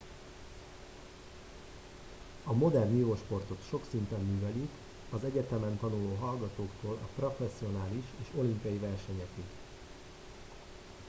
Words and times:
a 2.43 2.53
modern 2.53 2.95
vívósportot 2.95 3.59
sok 3.69 3.83
szinten 3.89 4.19
művelik 4.21 4.69
az 5.09 5.23
egyetemen 5.23 5.77
tanuló 5.79 6.15
hallgatóktól 6.15 6.97
a 7.03 7.19
professzionális 7.21 8.03
és 8.21 8.27
olimpiai 8.37 8.77
versenyekig 8.77 9.43